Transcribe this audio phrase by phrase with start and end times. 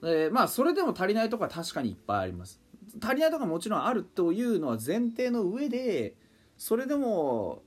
[0.00, 2.60] でまあそれでも足りないところは確かにいっぱいあります。
[3.02, 6.14] 足りないところはもちろんあるというのは前提の上で
[6.56, 7.62] それでも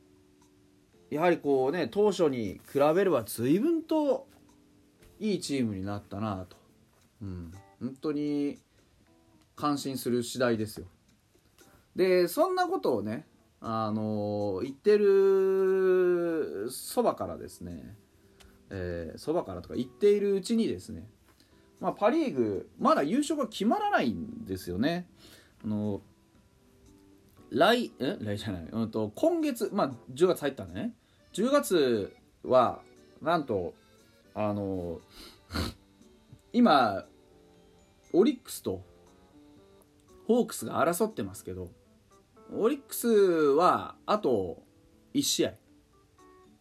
[1.12, 4.28] やはりこうね当初に比べれば随分と
[5.22, 6.58] いいチームになったなと、
[7.22, 8.60] うん、本当に
[9.56, 10.88] 感心する次第ですよ。
[11.96, 13.28] でそんなことをね
[13.60, 17.96] あの言ってるそばからですね
[19.18, 21.08] そば、からとか言っているうちにですね、
[21.80, 25.08] まあ、パ・リーグまだ優勝が決まらないんですよね。
[25.64, 26.02] あの
[27.52, 28.18] 来え？
[28.22, 30.94] 来じゃない、うん、と今月、まあ、10月入ったんでね。
[31.34, 32.82] 10月は
[33.22, 33.76] なんと
[34.34, 35.02] あの
[36.54, 37.06] 今
[38.14, 38.82] オリックスと
[40.28, 41.70] ホークスが争ってますけど
[42.54, 44.62] オリックスはあと
[45.14, 45.54] 1試合。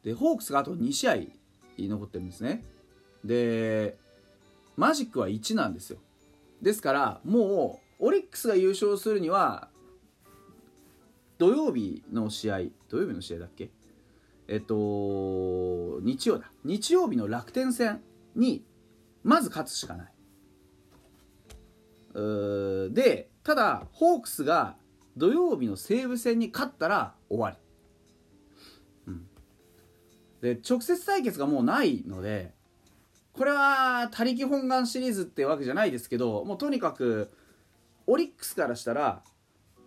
[0.02, 1.16] でホークスがあと2試合
[1.78, 2.64] 残ってるんですね。
[3.24, 3.96] で
[4.76, 5.98] マジックは1なんですよ。
[6.62, 9.68] ですからもうオリックスが優勝するには
[11.38, 13.70] 土曜日の試合土曜日の試合だっけ
[14.50, 16.50] えっと日曜だ。
[16.64, 18.02] 日曜日の楽天戦
[18.34, 18.64] に
[19.22, 20.12] まず勝つしかない。
[22.92, 24.76] でただホークスが
[25.16, 27.56] 土曜日の西武戦に勝ったら終わり、
[29.06, 29.26] うん、
[30.40, 32.52] で直接対決がもうないので
[33.32, 37.30] これは他力本願シリーズってわけじゃないですけどもうとにかく
[38.08, 39.22] オリックスからしたら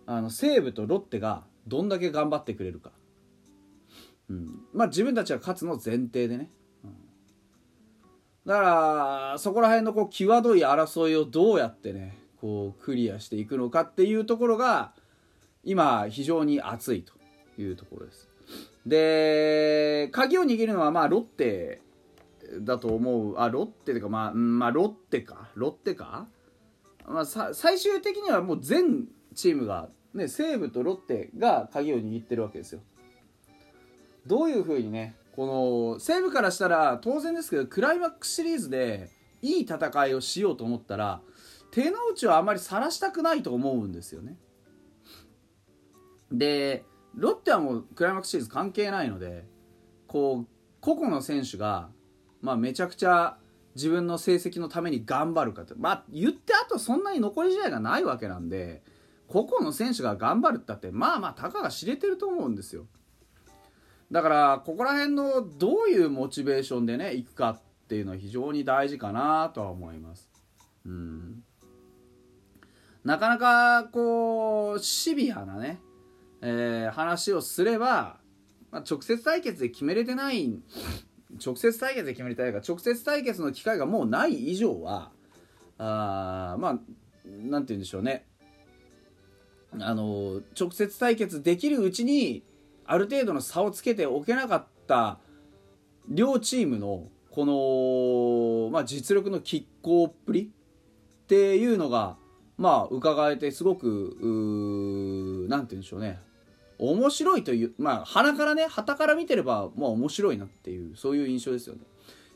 [0.06, 2.90] あの西武とロッテがどんだけ頑張ってくれるか、
[4.30, 6.50] うん、まあ自分たちは勝つの前提でね、
[8.46, 8.60] だか
[9.32, 14.92] らそこら辺のこう際どい争いをどうやってねこうクリアしていくのかっていうところが
[15.62, 17.14] 今非常に熱いと
[17.60, 18.28] いうところです。
[18.86, 21.80] で鍵を握るのはまあロッテ
[22.60, 23.36] だと思う。
[23.38, 25.48] あロッテというかまあ、まあロッテか。
[25.54, 26.26] ロッテか、
[27.06, 32.80] まあ、最終的にはもう全チームが、ね、西武とロッテが鍵を握ってるわけですよ。
[34.26, 39.10] どういうふうにねこの西武からしたら当然ですけどクライマックスシリーズで
[39.42, 41.20] いい戦いをしようと思ったら
[41.70, 44.36] 手の内はあまり晒したくないと思うんですよね。
[46.30, 46.84] で
[47.14, 49.46] ロッテはもうクライマックスシリーズ関係ないので
[50.06, 50.46] こう
[50.80, 51.88] 個々の選手が、
[52.40, 53.36] まあ、めちゃくちゃ
[53.74, 58.82] 自分の成績のために頑張るかってまあ言ってあとそんなに残り試合がないわけなんで
[59.26, 62.86] 個々の選手が頑張るったってまあまあたかが知れてると思うんですよ。
[64.14, 70.30] だからここら辺のどういうモチベーションでねいくかっていうのは非常に大事かなとは思います。
[70.86, 71.42] うん。
[73.02, 75.80] なかなかこうシビアなね
[76.42, 78.20] えー、話をすれば、
[78.70, 80.60] まあ、直接対決で決めれてない
[81.44, 85.10] 直接対決で決めれてないか直接対決の機会がもうない以上は
[85.76, 86.78] あまあ
[87.26, 88.26] なんて言うんでしょうね。
[89.80, 92.44] あの直接対決できるうちに
[92.86, 95.18] ある程度の差をつけておけなかった
[96.08, 100.50] 両チームのこの、まあ、実力の拮抗っぷり
[101.24, 102.16] っていうのが
[102.56, 104.16] まあ伺えてすごく
[105.48, 106.20] 何て言うんでしょうね。
[106.78, 111.80] 面白いというまあ鼻からね旗から見てればまあ面白いなっていうそういう印象ですよね。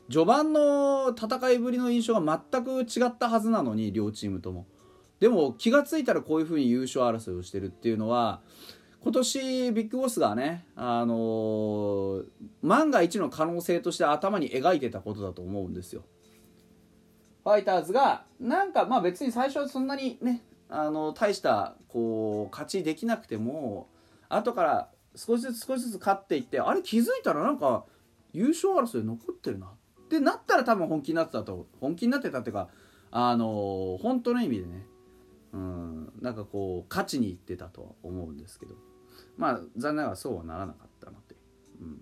[0.09, 4.65] 序盤の戦いぶりの印象が全く違ったはずなのに両チームとも。
[5.19, 8.41] でも気が付いたらこういうふうに優勝争いをしてるっていうのは
[9.01, 12.23] 今年ビッグボスがね、あのー、
[12.61, 16.03] 万が一の可能性として頭に描いてたことだと思うんですよ。
[17.43, 23.87] ファイターズがなんかまあ別に最初はそんなにねあの大したこう勝ちできなくても
[24.27, 27.85] 後から少しずつ少しずつ勝っていってあれ気づいたらなんか
[28.33, 29.69] 優勝争い残ってるなっ
[30.09, 32.67] てなったら多分本気になってたと本気になってたっていうか
[33.11, 34.85] あの本当の意味でね
[35.53, 38.75] うんなんかこう勝ちにいってたとは思うんですけど
[39.39, 41.35] まあ残念ながらそうはならなかったなって、
[41.81, 42.01] うん、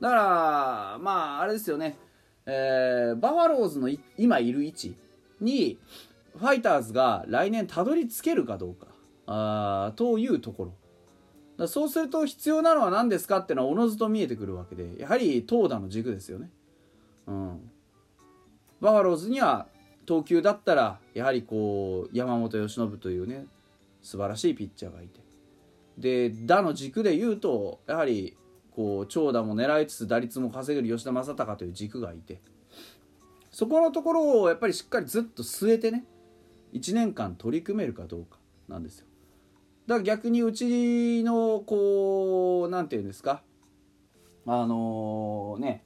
[0.00, 1.96] だからまああれですよね、
[2.46, 4.94] えー、バファローズの今いる位置
[5.40, 5.78] に
[6.36, 8.86] ファイターズが来年たどり着けるかどうか。
[9.26, 10.72] あというところ。
[11.56, 15.00] だそうすると必要なのは何ですかってのはおのずと見えてくるわけで。
[15.00, 16.50] やはり投打の軸ですよね、
[17.26, 17.70] うん、
[18.80, 19.66] バファローズには
[20.06, 23.46] 投球だったらやはりこう山本由伸というね
[24.02, 25.29] 素晴らしいピッチャーがいて。
[26.00, 28.36] で打の軸で言うとやはり
[28.70, 32.40] こう長打も狙いつつ打率も稼げる吉田正尚という軸がいて
[33.50, 36.04] そこのところをやっぱりしっかりずっと据えてね
[36.72, 38.38] 1年間取り組めるかどうか
[38.68, 39.06] なんですよ。
[39.86, 43.42] だから逆にうちのこう何て言うんですか
[44.46, 45.84] あのー、ね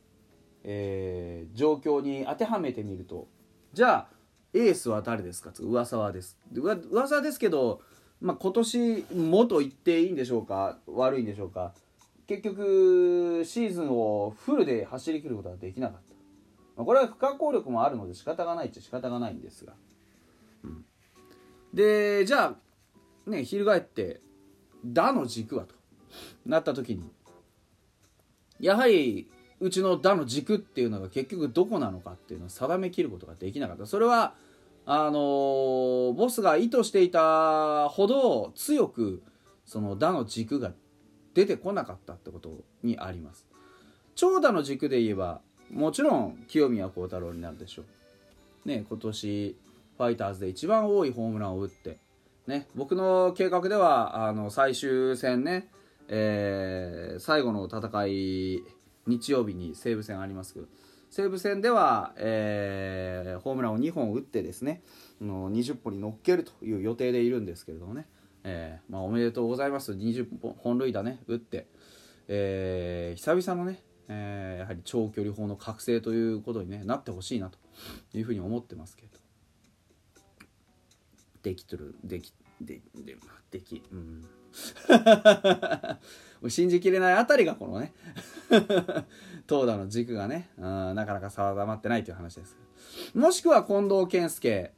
[0.63, 3.29] えー、状況に当てはめてみると
[3.73, 4.15] じゃあ
[4.55, 6.39] エースは誰ですか噂はです。
[6.53, 7.81] 噂ですけど、
[8.25, 11.75] まあ、今年もと言っていいんでしょうか悪いんでしょうか。
[12.27, 16.15] 結局シーズンをフルで走りきることができなかった、
[16.75, 19.75] まあ、これは不可抗力もあるので仕方がないっちゃ仕方がないんですが、
[20.65, 20.85] うん、
[21.75, 22.57] でじゃ
[23.27, 24.23] あね翻って
[24.83, 25.75] 「打の軸は」と
[26.47, 27.11] なった時に
[28.59, 29.31] やはり
[29.61, 33.85] うちの打の軸っていうのが結局どこなのかっていうのを定めきることができなかった。
[33.85, 34.33] それは
[34.87, 39.23] あの、ボスが意図していたほど強く
[39.65, 40.73] その打の軸が
[41.35, 43.47] 出てこなかったってことにあります。
[44.15, 45.41] 長打の軸で言えば
[45.71, 48.69] もちろん清宮幸太郎になるでしょう。
[48.69, 49.57] ね今年
[49.97, 51.99] ファイターズで一番多いホームランを打って
[52.47, 55.69] ね僕の計画ではあの最終戦ね、
[56.09, 58.63] えー、最後の戦い
[59.07, 60.67] 日曜日に西武戦ありますけど
[61.15, 64.83] 西武戦では、えー、ホームランを2本打ってですね
[65.21, 68.09] の20本に乗っけるという予定でいるんですけれどもね、
[68.43, 69.93] えーまあ、おめでとうございます。
[69.93, 70.27] 20
[70.59, 71.69] 本塁打ね打って、
[72.27, 77.61] えー、久々のね、えー、やはり長距離砲の覚醒ということに、ね、なってほしいなと
[78.13, 79.11] いうふうに思ってますけど。
[81.45, 83.17] できとるできでで
[83.53, 84.25] できうん。
[86.51, 87.93] 信じきれないあたりがこのね
[89.47, 92.57] 投打の軸がね、うん、なかなか定まってないという話です。
[93.15, 94.73] もしくは近藤健介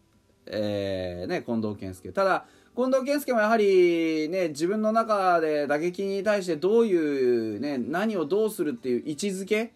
[0.46, 2.12] えー、ね近藤健介。
[2.12, 9.72] ただ近藤健介もやはりね自分の中で打撃に対してどういうね何をどうするっていう位置づけ、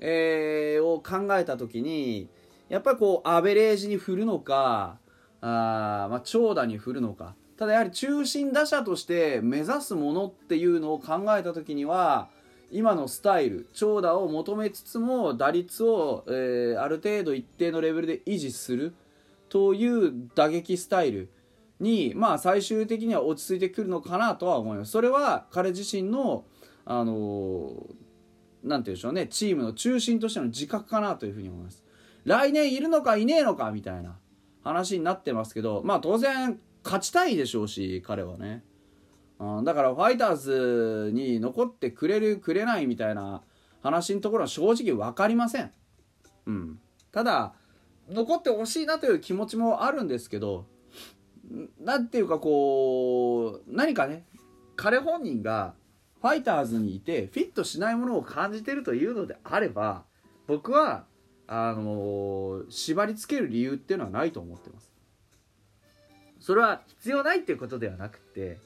[0.00, 2.28] えー、を考えた時に
[2.68, 4.98] やっぱりこうアベレージに振るのか
[5.40, 7.34] あ、まあ、長打に振るのか。
[7.56, 12.28] ただやはり中心打者として目指すものっていうのを考えた時には
[12.72, 18.94] 今のスタイル長打を求めつつも打率を、えー、ある程度一定のレベルで維持する
[19.50, 21.30] という打撃スタイル
[21.78, 24.90] にまあ最終的には落ち着いてくるのかなとは思います。
[24.90, 26.44] それは彼自身の
[26.84, 31.84] あのー、なんて言うんでしょうねチームの中心としての自覚かなというふうに思います。
[32.24, 34.16] 来年いるのかいねえのかみたいな
[34.64, 38.64] 話になってますけどまあ当然勝ちたいでしょうし彼はね。
[39.42, 43.42] うん、だからファイターズに残ってくれるくれないみたいな
[43.82, 45.72] 話のところは正直分かりません、
[46.46, 46.78] うん、
[47.10, 47.52] ただ
[48.08, 50.66] 残ってほしいなという気持ちもあるんですけど
[51.80, 54.24] 何ていうかこう何かね
[54.76, 55.74] 彼本人が
[56.20, 60.04] ファイターズにいてフィットしないものを感じてるというのであれば
[60.46, 61.04] 僕は
[61.48, 64.90] あのー、縛り付ける理由っていうのはないと思ってます。
[66.38, 68.58] それは必要ないっていうことではなくて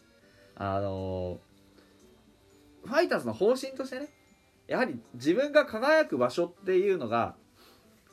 [0.57, 1.39] あの
[2.85, 4.09] ファイターズの方針としてね
[4.67, 7.35] やはり自分が輝く場所っていうのが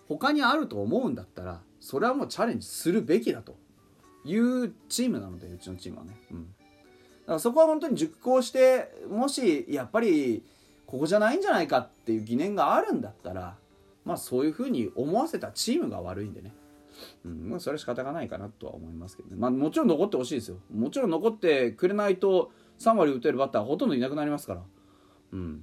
[0.08, 3.56] 他にあると思うんだったらそれはもうチャレンジするべきだと。
[4.26, 6.48] いうチームなのでうちのチームはね、うん、だ
[7.28, 10.44] からそこは本当に熟考してもしやっぱり
[10.86, 13.56] ここじゃないんじゃないかっていう疑念があるんだったら
[14.06, 16.54] まあそういうふうに思わせたチームが悪いんでね。
[17.26, 19.36] うん、まあ、それは仕方がないかなとは思いますけどね。
[19.38, 20.58] まあ、もちろん残ってほしいですよ。
[20.74, 24.64] もちろん残ってくれないと、3割打てるバッターほとんどいなくなりますから、
[25.32, 25.62] うん、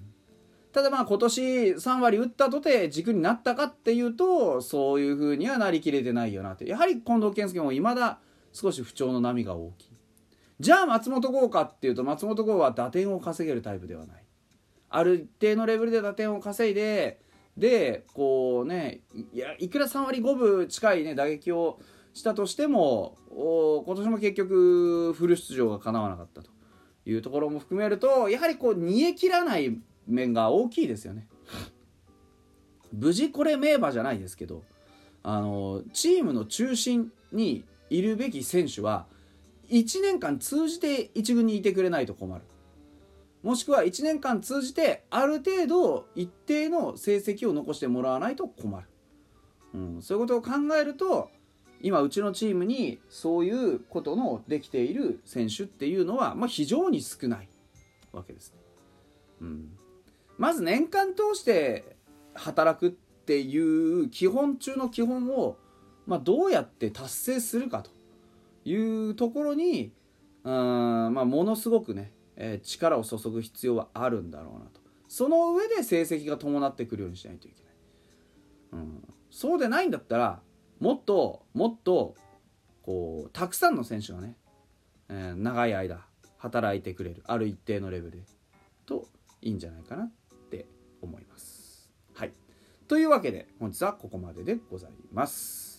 [0.72, 6.68] ただまあ今年3割打ったとて軸になったかっていうとそういうふうにはなりきれてないよなって。
[6.68, 8.20] やはり近藤健介もいまだ
[8.52, 9.90] 少し不調の波が大きい。
[10.60, 14.24] じゃあ松本剛かっていうと松本剛は打点を稼げるタイプではない。
[14.92, 17.20] ある一定のレベルで打点を稼いで
[17.60, 19.00] でこうね
[19.34, 21.78] いやいくら3割5分近いね打撃を
[22.14, 26.50] したとしても今年も結局フル出場がかなわなかったと
[27.04, 31.28] いうところも含めるとやはりこう煮え切らない面が大きいですよね。
[32.92, 34.64] 無事これ名馬じゃないですけど
[35.22, 39.06] あのチームの中心にいるべき選手は
[39.68, 42.42] 1年間通じて1軍にいてくれないと困る
[43.42, 48.86] もしくは1年間通じてある程度一定の成績を残してもらわないと困る、
[49.74, 51.30] うん、そういうことを考えると
[51.80, 57.48] 今うちのチームにそういうことのできている選手っていうのは、まあ、非常に少ない
[58.12, 58.58] わけですね。
[59.40, 59.70] うん、
[60.36, 61.96] まず年間通して
[62.34, 65.56] 働くっていう基本中の基本を、
[66.06, 67.90] まあ、どうやって達成するかと
[68.66, 68.76] い
[69.08, 69.94] うところに
[70.44, 77.62] うん、まあ、ものすごくね、えー、力を注ぐ必要はあるんだろうなとその上で成績が伴ってくるようにしないといけ
[78.76, 80.40] ない、うん、そうでないんだったら
[80.78, 82.14] もっともっと
[82.82, 84.36] こうたくさんの選手がね、
[85.08, 86.04] えー、長い間
[86.38, 88.22] 働いてくれるある一定のレベルで
[88.86, 89.06] と
[89.42, 90.10] いいんじゃないかなっ
[90.50, 90.66] て
[91.02, 91.90] 思います。
[92.14, 92.32] はい、
[92.88, 95.69] というわけで本日はここまででございます。